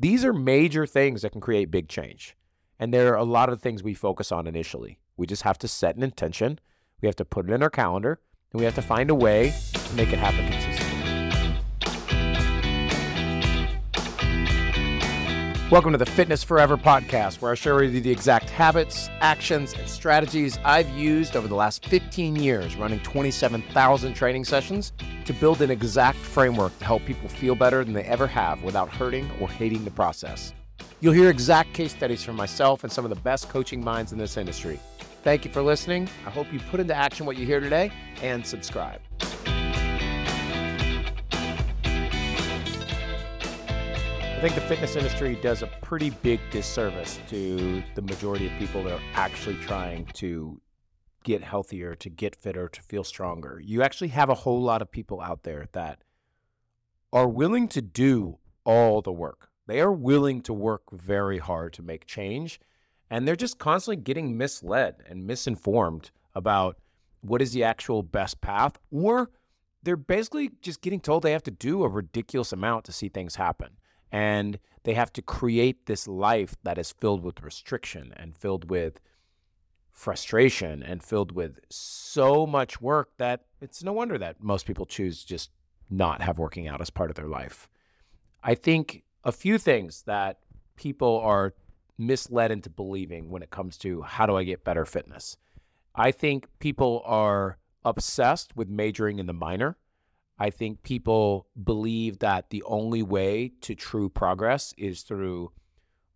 These 0.00 0.24
are 0.24 0.32
major 0.32 0.86
things 0.86 1.20
that 1.20 1.32
can 1.32 1.42
create 1.42 1.70
big 1.70 1.86
change. 1.86 2.34
And 2.78 2.92
there 2.92 3.12
are 3.12 3.18
a 3.18 3.22
lot 3.22 3.50
of 3.50 3.60
things 3.60 3.82
we 3.82 3.92
focus 3.92 4.32
on 4.32 4.46
initially. 4.46 4.98
We 5.18 5.26
just 5.26 5.42
have 5.42 5.58
to 5.58 5.68
set 5.68 5.94
an 5.94 6.02
intention, 6.02 6.58
we 7.02 7.06
have 7.06 7.16
to 7.16 7.24
put 7.26 7.46
it 7.46 7.52
in 7.52 7.62
our 7.62 7.68
calendar, 7.68 8.18
and 8.50 8.60
we 8.60 8.64
have 8.64 8.74
to 8.76 8.82
find 8.82 9.10
a 9.10 9.14
way 9.14 9.52
to 9.74 9.94
make 9.94 10.10
it 10.10 10.18
happen 10.18 10.50
consistently. 10.50 10.89
Welcome 15.70 15.92
to 15.92 15.98
the 15.98 16.06
Fitness 16.06 16.42
Forever 16.42 16.76
podcast, 16.76 17.40
where 17.40 17.52
I 17.52 17.54
share 17.54 17.76
with 17.76 17.94
you 17.94 18.00
the 18.00 18.10
exact 18.10 18.50
habits, 18.50 19.08
actions, 19.20 19.72
and 19.72 19.88
strategies 19.88 20.58
I've 20.64 20.90
used 20.90 21.36
over 21.36 21.46
the 21.46 21.54
last 21.54 21.86
15 21.86 22.34
years 22.34 22.74
running 22.74 22.98
27,000 23.04 24.14
training 24.14 24.44
sessions 24.44 24.92
to 25.26 25.32
build 25.32 25.62
an 25.62 25.70
exact 25.70 26.18
framework 26.18 26.76
to 26.80 26.84
help 26.84 27.04
people 27.04 27.28
feel 27.28 27.54
better 27.54 27.84
than 27.84 27.94
they 27.94 28.02
ever 28.02 28.26
have 28.26 28.60
without 28.64 28.88
hurting 28.88 29.30
or 29.40 29.48
hating 29.48 29.84
the 29.84 29.92
process. 29.92 30.52
You'll 30.98 31.14
hear 31.14 31.30
exact 31.30 31.72
case 31.72 31.92
studies 31.92 32.24
from 32.24 32.34
myself 32.34 32.82
and 32.82 32.92
some 32.92 33.04
of 33.04 33.10
the 33.10 33.20
best 33.20 33.48
coaching 33.48 33.80
minds 33.80 34.10
in 34.10 34.18
this 34.18 34.36
industry. 34.36 34.80
Thank 35.22 35.44
you 35.44 35.52
for 35.52 35.62
listening. 35.62 36.08
I 36.26 36.30
hope 36.30 36.52
you 36.52 36.58
put 36.58 36.80
into 36.80 36.96
action 36.96 37.26
what 37.26 37.36
you 37.36 37.46
hear 37.46 37.60
today 37.60 37.92
and 38.22 38.44
subscribe. 38.44 39.00
I 44.40 44.42
think 44.42 44.54
the 44.54 44.62
fitness 44.62 44.96
industry 44.96 45.34
does 45.42 45.62
a 45.62 45.66
pretty 45.82 46.08
big 46.08 46.40
disservice 46.50 47.20
to 47.28 47.82
the 47.94 48.00
majority 48.00 48.46
of 48.46 48.52
people 48.54 48.82
that 48.84 48.94
are 48.94 49.02
actually 49.12 49.56
trying 49.56 50.06
to 50.14 50.58
get 51.24 51.42
healthier, 51.42 51.94
to 51.96 52.08
get 52.08 52.34
fitter, 52.34 52.66
to 52.66 52.80
feel 52.80 53.04
stronger. 53.04 53.60
You 53.62 53.82
actually 53.82 54.08
have 54.08 54.30
a 54.30 54.34
whole 54.34 54.62
lot 54.62 54.80
of 54.80 54.90
people 54.90 55.20
out 55.20 55.42
there 55.42 55.66
that 55.72 56.02
are 57.12 57.28
willing 57.28 57.68
to 57.68 57.82
do 57.82 58.38
all 58.64 59.02
the 59.02 59.12
work. 59.12 59.50
They 59.66 59.78
are 59.78 59.92
willing 59.92 60.40
to 60.44 60.54
work 60.54 60.84
very 60.90 61.36
hard 61.36 61.74
to 61.74 61.82
make 61.82 62.06
change, 62.06 62.60
and 63.10 63.28
they're 63.28 63.36
just 63.36 63.58
constantly 63.58 64.02
getting 64.02 64.38
misled 64.38 65.02
and 65.06 65.26
misinformed 65.26 66.12
about 66.34 66.78
what 67.20 67.42
is 67.42 67.52
the 67.52 67.62
actual 67.62 68.02
best 68.02 68.40
path, 68.40 68.78
or 68.90 69.30
they're 69.82 69.98
basically 69.98 70.52
just 70.62 70.80
getting 70.80 71.00
told 71.00 71.24
they 71.24 71.32
have 71.32 71.42
to 71.42 71.50
do 71.50 71.84
a 71.84 71.90
ridiculous 71.90 72.54
amount 72.54 72.86
to 72.86 72.92
see 72.92 73.10
things 73.10 73.36
happen 73.36 73.76
and 74.12 74.58
they 74.84 74.94
have 74.94 75.12
to 75.12 75.22
create 75.22 75.86
this 75.86 76.08
life 76.08 76.56
that 76.62 76.78
is 76.78 76.92
filled 76.92 77.22
with 77.22 77.42
restriction 77.42 78.12
and 78.16 78.36
filled 78.36 78.70
with 78.70 79.00
frustration 79.92 80.82
and 80.82 81.02
filled 81.02 81.32
with 81.32 81.60
so 81.68 82.46
much 82.46 82.80
work 82.80 83.10
that 83.18 83.44
it's 83.60 83.82
no 83.82 83.92
wonder 83.92 84.16
that 84.16 84.42
most 84.42 84.66
people 84.66 84.86
choose 84.86 85.24
just 85.24 85.50
not 85.90 86.22
have 86.22 86.38
working 86.38 86.66
out 86.66 86.80
as 86.80 86.88
part 86.88 87.10
of 87.10 87.16
their 87.16 87.28
life. 87.28 87.68
I 88.42 88.54
think 88.54 89.02
a 89.24 89.32
few 89.32 89.58
things 89.58 90.02
that 90.06 90.38
people 90.76 91.18
are 91.18 91.52
misled 91.98 92.50
into 92.50 92.70
believing 92.70 93.28
when 93.28 93.42
it 93.42 93.50
comes 93.50 93.76
to 93.76 94.00
how 94.02 94.24
do 94.24 94.36
I 94.36 94.44
get 94.44 94.64
better 94.64 94.86
fitness. 94.86 95.36
I 95.94 96.12
think 96.12 96.46
people 96.58 97.02
are 97.04 97.58
obsessed 97.84 98.56
with 98.56 98.68
majoring 98.68 99.18
in 99.18 99.26
the 99.26 99.34
minor 99.34 99.76
I 100.40 100.48
think 100.48 100.82
people 100.82 101.46
believe 101.62 102.20
that 102.20 102.48
the 102.48 102.62
only 102.62 103.02
way 103.02 103.52
to 103.60 103.74
true 103.74 104.08
progress 104.08 104.72
is 104.78 105.02
through 105.02 105.52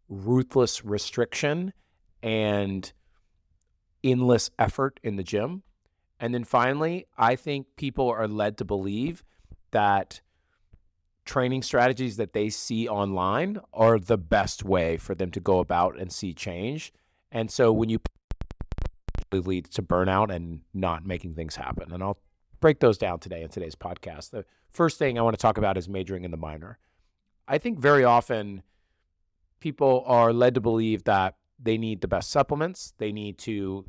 ruthless 0.09 0.85
restriction 0.85 1.75
and 2.23 2.91
endless 4.03 4.51
effort 4.59 4.99
in 5.03 5.17
the 5.17 5.23
gym. 5.23 5.63
And 6.19 6.33
then 6.33 6.45
finally, 6.45 7.07
I 7.19 7.37
think 7.37 7.67
people 7.77 8.09
are 8.09 8.27
led 8.27 8.57
to 8.59 8.65
believe 8.65 9.23
that 9.73 10.23
training 11.27 11.63
strategies 11.63 12.17
that 12.17 12.33
they 12.33 12.49
see 12.49 12.89
online 12.89 13.61
are 13.75 13.99
the 13.99 14.19
best 14.19 14.65
way 14.65 14.97
for 14.97 15.15
them 15.15 15.31
to 15.33 15.41
go 15.41 15.59
about 15.59 15.99
and 15.99 16.11
see 16.11 16.33
change. 16.33 16.93
And 17.31 17.51
so 17.51 17.73
when 17.73 17.91
you 17.91 17.99
leads 19.33 19.71
to 19.71 19.83
burnout 19.83 20.33
and 20.33 20.61
not 20.73 21.05
making 21.05 21.35
things 21.35 21.57
happen. 21.57 21.93
And 21.93 22.03
I'll 22.03 22.19
break 22.65 22.81
those 22.81 22.97
down 22.97 23.19
today 23.19 23.43
in 23.43 23.51
today's 23.51 23.75
podcast. 23.75 24.31
The 24.31 24.47
first 24.71 24.99
thing 24.99 25.19
I 25.19 25.21
want 25.21 25.37
to 25.37 25.43
talk 25.43 25.59
about 25.59 25.77
is 25.77 25.87
majoring 25.87 26.25
in 26.25 26.31
the 26.31 26.39
minor. 26.39 26.79
I 27.47 27.59
think 27.59 27.79
very 27.79 28.05
often 28.05 28.63
people 29.61 30.03
are 30.07 30.33
led 30.33 30.55
to 30.55 30.63
believe 30.63 31.05
that 31.05 31.35
they 31.63 31.77
need 31.77 32.01
the 32.01 32.09
best 32.09 32.31
supplements, 32.31 32.95
they 32.97 33.13
need 33.13 33.37
to 33.41 33.85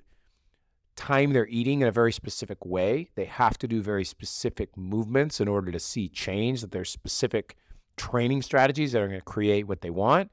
time 0.98 1.32
their 1.32 1.48
eating 1.48 1.84
in 1.84 1.88
a 1.88 1.92
very 1.92 2.12
specific 2.12 2.66
way. 2.66 3.12
They 3.16 3.24
have 3.24 3.58
to 3.60 3.68
do 3.70 3.82
very 3.82 4.04
specific 4.04 4.76
movements 4.76 5.40
in 5.40 5.48
order 5.48 5.72
to 5.72 5.80
see 5.80 6.10
change, 6.10 6.60
that 6.60 6.72
there's 6.72 6.90
specific 6.90 7.56
training 7.96 8.42
strategies 8.42 8.92
that 8.92 9.02
are 9.02 9.08
going 9.08 9.22
to 9.22 9.24
create 9.24 9.70
what 9.70 9.80
they 9.80 9.90
want. 9.90 10.32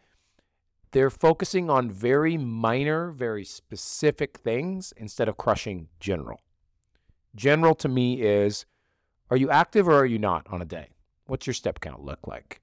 They're 0.91 1.11
focusing 1.11 1.71
on 1.71 1.93
very 1.93 2.37
minor, 2.37 3.13
very 3.13 3.45
specific 3.45 4.41
things 4.41 4.93
instead 4.97 5.29
of 5.29 5.37
crushing 5.37 5.87
general. 6.01 6.41
General 7.35 7.75
to 7.77 7.89
me 7.89 8.21
is 8.21 8.67
are 9.31 9.37
you 9.37 9.51
active 9.51 9.89
or 9.89 9.95
are 9.95 10.07
you 10.07 10.19
not 10.19 10.47
on 10.51 10.61
a 10.61 10.67
day? 10.67 10.89
What's 11.27 11.47
your 11.47 11.55
step 11.55 11.81
count 11.81 12.05
look 12.05 12.27
like? 12.27 12.61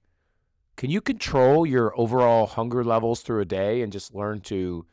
Can 0.76 0.88
you 0.88 1.00
control 1.00 1.66
your 1.66 1.92
overall 1.98 2.46
hunger 2.46 2.84
levels 2.84 3.22
through 3.22 3.40
a 3.40 3.44
day 3.44 3.82
and 3.82 3.92
just 3.92 4.14
learn 4.14 4.40
to, 4.42 4.86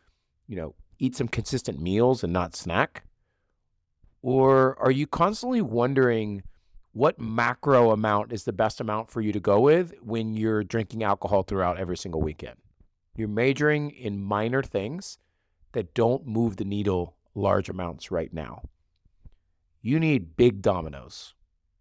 you 0.48 0.56
know, 0.56 0.74
eat 0.98 1.16
some 1.16 1.28
consistent 1.28 1.80
meals 1.80 2.24
and 2.24 2.34
not 2.34 2.56
snack? 2.56 3.04
Or 4.24 4.78
are 4.80 4.92
you 4.92 5.06
constantly 5.06 5.62
wondering 5.62 6.42
what 6.94 7.20
macro 7.20 7.92
amount 7.92 8.34
is 8.34 8.44
the 8.44 8.52
best 8.54 8.82
amount 8.82 9.12
for 9.12 9.22
you 9.22 9.32
to 9.32 9.40
go 9.40 9.60
with 9.60 9.94
when 10.02 10.34
you're 10.34 10.64
drinking 10.64 11.04
alcohol 11.04 11.44
throughout 11.44 11.78
every 11.78 11.98
single 11.98 12.22
weekend? 12.22 12.56
You're 13.16 13.28
majoring 13.28 13.92
in 13.92 14.20
minor 14.20 14.64
things 14.64 15.20
that 15.74 15.94
don't 15.94 16.26
move 16.26 16.58
the 16.58 16.66
needle 16.66 17.16
large 17.36 17.70
amounts 17.70 18.10
right 18.10 18.34
now 18.34 18.64
you 19.82 20.00
need 20.00 20.36
big 20.36 20.62
dominoes, 20.62 21.34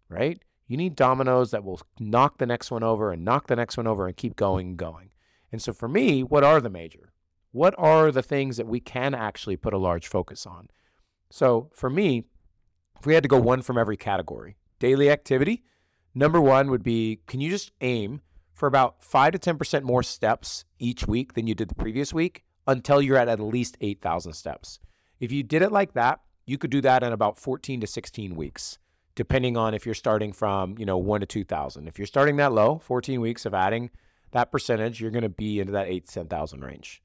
right? 0.09 0.39
You 0.67 0.77
need 0.77 0.95
dominoes 0.95 1.51
that 1.51 1.63
will 1.63 1.81
knock 1.99 2.37
the 2.37 2.45
next 2.45 2.71
one 2.71 2.83
over 2.83 3.11
and 3.11 3.23
knock 3.23 3.47
the 3.47 3.55
next 3.55 3.77
one 3.77 3.87
over 3.87 4.07
and 4.07 4.15
keep 4.15 4.35
going 4.35 4.69
and 4.69 4.77
going. 4.77 5.11
And 5.51 5.61
so 5.61 5.71
for 5.73 5.87
me, 5.87 6.23
what 6.23 6.43
are 6.43 6.59
the 6.59 6.69
major? 6.69 7.13
What 7.51 7.73
are 7.77 8.11
the 8.11 8.21
things 8.21 8.57
that 8.57 8.67
we 8.67 8.79
can 8.79 9.15
actually 9.15 9.57
put 9.57 9.73
a 9.73 9.77
large 9.77 10.07
focus 10.07 10.45
on? 10.45 10.67
So 11.29 11.69
for 11.73 11.89
me, 11.89 12.25
if 12.99 13.05
we 13.05 13.13
had 13.13 13.23
to 13.23 13.29
go 13.29 13.39
one 13.39 13.61
from 13.61 13.77
every 13.77 13.97
category, 13.97 14.57
daily 14.79 15.09
activity, 15.09 15.63
number 16.13 16.41
one 16.41 16.69
would 16.69 16.83
be 16.83 17.21
can 17.27 17.39
you 17.39 17.49
just 17.49 17.71
aim 17.81 18.21
for 18.53 18.67
about 18.67 19.03
5 19.03 19.33
to 19.33 19.39
10% 19.39 19.83
more 19.83 20.03
steps 20.03 20.65
each 20.79 21.07
week 21.07 21.33
than 21.33 21.47
you 21.47 21.55
did 21.55 21.69
the 21.69 21.75
previous 21.75 22.13
week 22.13 22.43
until 22.65 23.01
you're 23.01 23.17
at 23.17 23.29
at 23.29 23.39
least 23.39 23.77
8,000 23.79 24.33
steps? 24.33 24.79
If 25.19 25.31
you 25.31 25.43
did 25.43 25.61
it 25.61 25.71
like 25.71 25.93
that, 25.93 26.19
you 26.47 26.57
could 26.57 26.71
do 26.71 26.81
that 26.81 27.03
in 27.03 27.11
about 27.11 27.37
14 27.37 27.81
to 27.81 27.85
16 27.85 28.35
weeks, 28.35 28.79
depending 29.13 29.57
on 29.57 29.73
if 29.73 29.85
you're 29.85 29.93
starting 29.93 30.31
from, 30.31 30.77
you 30.79 30.85
know, 30.85 30.97
one 30.97 31.19
to 31.19 31.27
2,000. 31.27 31.87
If 31.87 31.99
you're 31.99 32.07
starting 32.07 32.37
that 32.37 32.53
low, 32.53 32.79
14 32.79 33.19
weeks 33.21 33.45
of 33.45 33.53
adding 33.53 33.91
that 34.31 34.51
percentage, 34.51 35.01
you're 35.01 35.11
going 35.11 35.23
to 35.23 35.29
be 35.29 35.59
into 35.59 35.73
that 35.73 35.87
eight 35.87 36.07
to 36.07 36.13
10,000 36.13 36.63
range. 36.63 37.03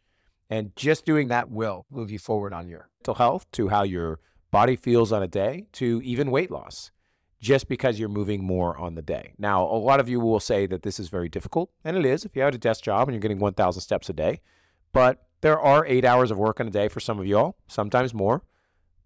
And 0.48 0.74
just 0.76 1.04
doing 1.04 1.28
that 1.28 1.50
will 1.50 1.86
move 1.90 2.10
you 2.10 2.18
forward 2.18 2.52
on 2.52 2.68
your 2.68 2.88
mental 3.00 3.14
health 3.14 3.50
to 3.52 3.68
how 3.68 3.82
your 3.82 4.20
body 4.52 4.76
feels 4.76 5.10
on 5.10 5.22
a 5.22 5.28
day 5.28 5.66
to 5.72 6.00
even 6.04 6.30
weight 6.30 6.50
loss 6.50 6.92
just 7.40 7.68
because 7.68 7.98
you're 7.98 8.08
moving 8.08 8.44
more 8.44 8.76
on 8.78 8.94
the 8.94 9.02
day. 9.02 9.32
Now, 9.36 9.64
a 9.64 9.74
lot 9.74 9.98
of 9.98 10.08
you 10.08 10.20
will 10.20 10.38
say 10.38 10.66
that 10.66 10.82
this 10.82 11.00
is 11.00 11.08
very 11.08 11.28
difficult, 11.28 11.70
and 11.84 11.96
it 11.96 12.06
is 12.06 12.24
if 12.24 12.36
you 12.36 12.42
have 12.42 12.54
a 12.54 12.58
desk 12.58 12.84
job 12.84 13.08
and 13.08 13.14
you're 13.14 13.20
getting 13.20 13.40
1,000 13.40 13.80
steps 13.80 14.08
a 14.08 14.12
day. 14.12 14.40
But 14.92 15.26
there 15.40 15.58
are 15.58 15.84
eight 15.86 16.04
hours 16.04 16.30
of 16.30 16.38
work 16.38 16.60
in 16.60 16.68
a 16.68 16.70
day 16.70 16.86
for 16.86 17.00
some 17.00 17.18
of 17.18 17.26
y'all, 17.26 17.56
sometimes 17.66 18.14
more 18.14 18.42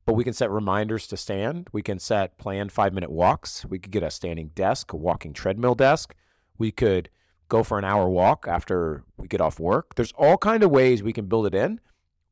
but 0.07 0.15
we 0.15 0.25
can 0.25 0.33
set 0.33 0.51
reminders 0.51 1.07
to 1.09 1.17
stand. 1.17 1.69
We 1.73 1.83
can 1.83 1.99
set 1.99 2.39
planned 2.39 2.73
five 2.73 2.95
minute 2.95 3.11
walks. 3.11 3.67
We 3.67 3.81
could 3.81 3.91
get 3.91 4.05
a 4.05 4.11
standing 4.11 4.53
desk, 4.55 4.93
a 4.93 4.97
walking 4.97 5.33
treadmill 5.33 5.75
desk. 5.75 6.15
We 6.57 6.71
could 6.71 7.11
go 7.49 7.63
for 7.63 7.79
an 7.79 7.85
hour 7.85 8.09
walk 8.09 8.47
after 8.49 9.03
we 9.17 9.27
get 9.29 9.41
off 9.41 9.61
work. 9.61 9.97
There's 9.97 10.13
all 10.13 10.39
kind 10.39 10.63
of 10.63 10.71
ways 10.71 11.03
we 11.03 11.13
can 11.13 11.27
build 11.27 11.47
it 11.47 11.55
in. 11.55 11.81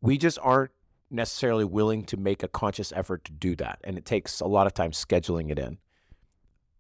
We 0.01 0.17
just 0.17 0.39
aren't 0.41 0.71
necessarily 1.11 1.65
willing 1.65 2.05
to 2.05 2.17
make 2.17 2.43
a 2.43 2.49
conscious 2.49 2.93
effort 2.93 3.25
to 3.25 3.33
do 3.33 3.57
that. 3.57 3.81
And 3.85 3.99
it 3.99 4.05
takes 4.05 4.41
a 4.41 4.47
lot 4.47 4.67
of 4.67 4.75
time 4.75 4.93
scheduling 4.93 5.51
it 5.51 5.59
in. 5.59 5.79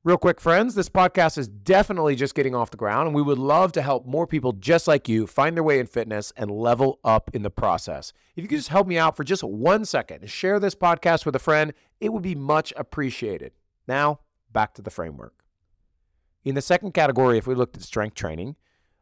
Real 0.04 0.18
quick, 0.18 0.38
friends, 0.38 0.74
this 0.74 0.90
podcast 0.90 1.38
is 1.38 1.48
definitely 1.48 2.14
just 2.14 2.34
getting 2.34 2.54
off 2.54 2.70
the 2.70 2.76
ground, 2.76 3.06
and 3.06 3.14
we 3.14 3.22
would 3.22 3.38
love 3.38 3.72
to 3.72 3.80
help 3.80 4.04
more 4.04 4.26
people 4.26 4.52
just 4.52 4.86
like 4.86 5.08
you 5.08 5.26
find 5.26 5.56
their 5.56 5.62
way 5.62 5.78
in 5.78 5.86
fitness 5.86 6.30
and 6.36 6.50
level 6.50 7.00
up 7.02 7.30
in 7.32 7.42
the 7.42 7.48
process. 7.48 8.12
If 8.36 8.42
you 8.42 8.48
could 8.48 8.58
just 8.58 8.68
help 8.68 8.86
me 8.86 8.98
out 8.98 9.16
for 9.16 9.24
just 9.24 9.42
one 9.42 9.86
second 9.86 10.20
and 10.20 10.30
share 10.30 10.60
this 10.60 10.74
podcast 10.74 11.24
with 11.24 11.34
a 11.34 11.38
friend, 11.38 11.72
it 12.02 12.12
would 12.12 12.22
be 12.22 12.34
much 12.34 12.70
appreciated. 12.76 13.52
Now, 13.88 14.20
back 14.52 14.74
to 14.74 14.82
the 14.82 14.90
framework. 14.90 15.42
In 16.44 16.54
the 16.54 16.60
second 16.60 16.92
category, 16.92 17.38
if 17.38 17.46
we 17.46 17.54
looked 17.54 17.78
at 17.78 17.82
strength 17.82 18.14
training, 18.14 18.56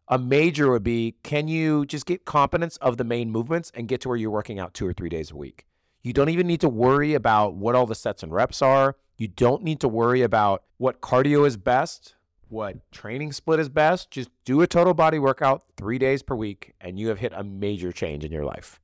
a 0.06 0.20
major 0.20 0.70
would 0.70 0.84
be 0.84 1.16
can 1.24 1.48
you 1.48 1.84
just 1.84 2.06
get 2.06 2.24
competence 2.24 2.76
of 2.76 2.96
the 2.96 3.02
main 3.02 3.28
movements 3.28 3.72
and 3.74 3.88
get 3.88 4.00
to 4.02 4.08
where 4.08 4.16
you're 4.16 4.30
working 4.30 4.60
out 4.60 4.72
two 4.72 4.86
or 4.86 4.92
three 4.92 5.08
days 5.08 5.32
a 5.32 5.36
week? 5.36 5.66
You 6.04 6.12
don't 6.12 6.28
even 6.28 6.46
need 6.46 6.60
to 6.60 6.68
worry 6.68 7.14
about 7.14 7.56
what 7.56 7.74
all 7.74 7.86
the 7.86 7.96
sets 7.96 8.22
and 8.22 8.32
reps 8.32 8.62
are. 8.62 8.94
You 9.16 9.28
don't 9.28 9.62
need 9.62 9.80
to 9.80 9.88
worry 9.88 10.22
about 10.22 10.64
what 10.78 11.00
cardio 11.00 11.46
is 11.46 11.56
best, 11.56 12.14
what 12.48 12.90
training 12.90 13.32
split 13.32 13.60
is 13.60 13.68
best. 13.68 14.10
Just 14.10 14.30
do 14.44 14.60
a 14.62 14.66
total 14.66 14.94
body 14.94 15.18
workout 15.18 15.62
three 15.76 15.98
days 15.98 16.22
per 16.22 16.34
week, 16.34 16.72
and 16.80 16.98
you 16.98 17.08
have 17.08 17.18
hit 17.18 17.32
a 17.34 17.44
major 17.44 17.92
change 17.92 18.24
in 18.24 18.32
your 18.32 18.44
life. 18.44 18.80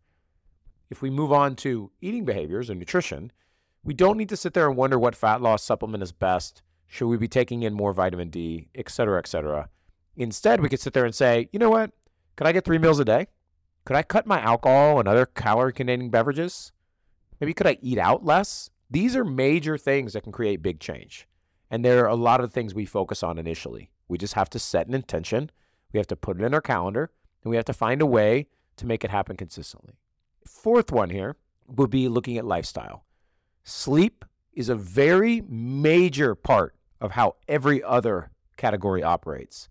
If 0.91 1.03
we 1.03 1.11
move 1.11 1.33
on 1.33 1.57
to 1.57 1.91
eating 2.01 2.25
behaviors 2.25 2.71
and 2.71 2.79
nutrition, 2.79 3.33
we 3.85 3.95
don't 3.95 4.17
need 4.17 4.29
to 4.31 4.37
sit 4.37 4.55
there 4.55 4.69
and 4.69 4.77
wonder 4.77 4.99
what 4.99 5.15
fat 5.15 5.43
loss 5.43 5.63
supplement 5.63 6.03
is 6.03 6.13
best. 6.13 6.63
Should 6.87 7.09
we 7.09 7.17
be 7.17 7.29
taking 7.29 7.63
in 7.63 7.75
more 7.75 7.93
vitamin 7.93 8.31
D, 8.31 8.69
et 8.75 8.89
cetera, 8.89 9.19
et 9.19 9.27
cetera? 9.27 9.69
Instead, 10.17 10.61
we 10.61 10.69
could 10.69 10.81
sit 10.81 10.95
there 10.95 11.05
and 11.05 11.15
say, 11.15 11.49
you 11.53 11.59
know 11.59 11.71
what? 11.71 11.93
Could 12.37 12.47
I 12.47 12.53
get 12.53 12.65
three 12.65 12.79
meals 12.79 12.99
a 12.99 13.05
day? 13.05 13.27
Could 13.85 13.97
I 13.97 14.03
cut 14.03 14.27
my 14.27 14.41
alcohol 14.41 14.99
and 14.99 15.09
other 15.09 15.27
calorie 15.27 15.73
containing 15.73 16.11
beverages? 16.11 16.73
Maybe 17.41 17.55
could 17.55 17.67
I 17.67 17.79
eat 17.83 17.99
out 17.99 18.25
less? 18.25 18.71
These 18.91 19.15
are 19.17 19.25
major 19.25 19.77
things 19.77 20.13
that 20.13 20.23
can 20.23 20.33
create 20.33 20.63
big 20.63 20.81
change. 20.81 21.29
And 21.71 21.85
there 21.85 22.05
are 22.05 22.09
a 22.09 22.15
lot 22.15 22.41
of 22.41 22.53
things 22.53 22.75
we 22.75 22.87
focus 22.87 23.23
on 23.23 23.39
initially. 23.39 23.91
We 24.09 24.17
just 24.17 24.35
have 24.35 24.49
to 24.51 24.59
set 24.59 24.87
an 24.87 24.95
intention, 24.95 25.51
we 25.93 25.99
have 25.99 26.07
to 26.09 26.17
put 26.17 26.41
it 26.41 26.45
in 26.45 26.55
our 26.55 26.63
calendar, 26.63 27.11
and 27.43 27.51
we 27.51 27.57
have 27.57 27.67
to 27.67 27.73
find 27.73 28.01
a 28.01 28.07
way 28.07 28.47
to 28.77 28.87
make 28.87 29.05
it 29.05 29.11
happen 29.11 29.37
consistently. 29.37 29.95
Fourth 30.47 30.91
one 30.91 31.11
here 31.11 31.37
would 31.67 31.91
be 31.91 32.09
looking 32.09 32.39
at 32.39 32.47
lifestyle. 32.47 33.05
Sleep 33.65 34.25
is 34.55 34.69
a 34.69 34.75
very 34.75 35.43
major 35.47 36.35
part 36.35 36.75
of 37.01 37.13
how 37.13 37.37
every 37.47 37.83
other 37.83 38.31
category 38.57 39.03
operates. 39.03 39.69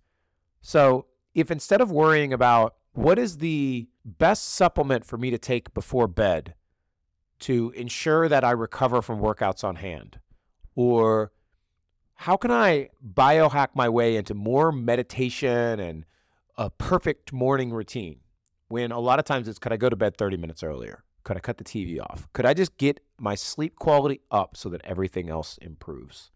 So, 0.61 1.07
if 1.33 1.51
instead 1.51 1.81
of 1.81 1.91
worrying 1.91 2.33
about 2.33 2.75
what 2.93 3.19
is 3.19 3.37
the 3.37 3.87
best 4.05 4.47
supplement 4.47 5.05
for 5.05 5.17
me 5.17 5.29
to 5.29 5.37
take 5.37 5.73
before 5.73 6.07
bed 6.07 6.55
to 7.39 7.71
ensure 7.75 8.27
that 8.27 8.43
I 8.43 8.51
recover 8.51 9.01
from 9.01 9.19
workouts 9.19 9.63
on 9.63 9.77
hand, 9.77 10.19
or 10.75 11.31
how 12.15 12.35
can 12.35 12.51
I 12.51 12.89
biohack 13.05 13.69
my 13.75 13.89
way 13.89 14.15
into 14.15 14.33
more 14.33 14.71
meditation 14.71 15.79
and 15.79 16.05
a 16.57 16.69
perfect 16.69 17.31
morning 17.31 17.71
routine? 17.71 18.21
When 18.69 18.91
a 18.91 18.99
lot 18.99 19.19
of 19.19 19.25
times 19.25 19.47
it's 19.47 19.59
could 19.59 19.71
I 19.71 19.77
go 19.77 19.89
to 19.89 19.95
bed 19.95 20.17
30 20.17 20.37
minutes 20.37 20.63
earlier? 20.63 21.03
Could 21.23 21.37
I 21.37 21.41
cut 21.41 21.57
the 21.57 21.63
TV 21.63 22.01
off? 22.01 22.27
Could 22.33 22.45
I 22.45 22.53
just 22.53 22.77
get 22.77 23.01
my 23.19 23.35
sleep 23.35 23.75
quality 23.75 24.21
up 24.31 24.57
so 24.57 24.69
that 24.69 24.81
everything 24.83 25.29
else 25.29 25.57
improves? 25.61 26.31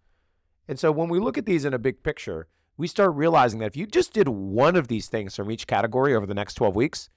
And 0.67 0.79
so 0.79 0.91
when 0.91 1.09
we 1.09 1.19
look 1.19 1.37
at 1.37 1.45
these 1.45 1.65
in 1.65 1.73
a 1.73 1.79
big 1.79 2.03
picture, 2.03 2.47
we 2.77 2.87
start 2.87 3.13
realizing 3.15 3.59
that 3.59 3.67
if 3.67 3.77
you 3.77 3.85
just 3.85 4.13
did 4.13 4.27
one 4.29 4.75
of 4.75 4.87
these 4.87 5.07
things 5.07 5.35
from 5.35 5.51
each 5.51 5.67
category 5.67 6.15
over 6.15 6.25
the 6.25 6.33
next 6.33 6.55
12 6.55 6.75
weeks, 6.75 7.09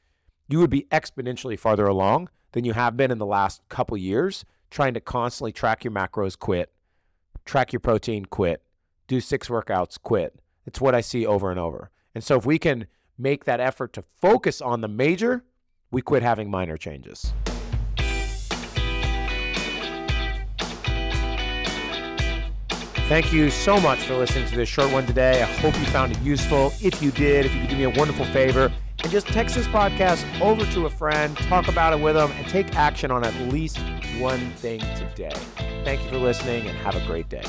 you 0.48 0.58
would 0.58 0.70
be 0.70 0.86
exponentially 0.90 1.58
farther 1.58 1.86
along 1.86 2.28
than 2.54 2.64
you 2.64 2.72
have 2.72 2.96
been 2.96 3.10
in 3.10 3.18
the 3.18 3.26
last 3.26 3.60
couple 3.68 3.96
years 3.96 4.44
trying 4.70 4.94
to 4.94 5.00
constantly 5.00 5.52
track 5.52 5.84
your 5.84 5.92
macros, 5.92 6.38
quit, 6.38 6.72
track 7.44 7.72
your 7.72 7.80
protein, 7.80 8.24
quit, 8.24 8.62
do 9.06 9.20
six 9.20 9.48
workouts, 9.48 10.00
quit. 10.00 10.36
It's 10.64 10.80
what 10.80 10.94
I 10.94 11.00
see 11.00 11.26
over 11.26 11.50
and 11.50 11.60
over. 11.60 11.90
And 12.14 12.24
so 12.24 12.36
if 12.36 12.46
we 12.46 12.58
can 12.58 12.86
make 13.18 13.44
that 13.44 13.60
effort 13.60 13.92
to 13.94 14.02
focus 14.02 14.60
on 14.60 14.80
the 14.80 14.88
major, 14.88 15.44
we 15.90 16.00
quit 16.00 16.22
having 16.22 16.50
minor 16.50 16.76
changes. 16.76 17.32
Thank 23.06 23.34
you 23.34 23.50
so 23.50 23.78
much 23.78 23.98
for 24.00 24.16
listening 24.16 24.48
to 24.48 24.56
this 24.56 24.68
short 24.68 24.90
one 24.90 25.04
today. 25.04 25.42
I 25.42 25.44
hope 25.44 25.78
you 25.78 25.84
found 25.86 26.12
it 26.12 26.20
useful. 26.22 26.72
If 26.82 27.02
you 27.02 27.10
did, 27.10 27.44
if 27.44 27.54
you 27.54 27.60
could 27.60 27.70
do 27.70 27.76
me 27.76 27.84
a 27.84 27.90
wonderful 27.90 28.24
favor 28.26 28.72
and 29.02 29.12
just 29.12 29.26
text 29.26 29.56
this 29.56 29.66
podcast 29.66 30.24
over 30.40 30.64
to 30.72 30.86
a 30.86 30.90
friend, 30.90 31.36
talk 31.36 31.68
about 31.68 31.92
it 31.92 32.00
with 32.00 32.14
them, 32.14 32.32
and 32.32 32.48
take 32.48 32.74
action 32.76 33.10
on 33.10 33.22
at 33.22 33.34
least 33.52 33.78
one 34.18 34.50
thing 34.52 34.80
today. 34.96 35.34
Thank 35.84 36.02
you 36.02 36.08
for 36.08 36.18
listening 36.18 36.66
and 36.66 36.78
have 36.78 36.96
a 36.96 37.06
great 37.06 37.28
day. 37.28 37.44